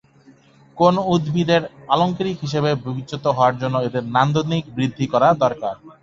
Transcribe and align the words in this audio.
কোনো 0.77 0.99
উদ্ভিদের 1.13 1.61
আলংকারিক 1.89 2.37
হিসাবে 2.45 2.69
বিবেচিত 2.83 3.23
হওয়ার 3.27 3.55
জন্য 3.61 3.75
এদের 3.87 4.03
নান্দনিক 4.15 4.63
বৃদ্ধি 4.75 5.05
করা 5.13 5.27
দরকার। 5.43 5.75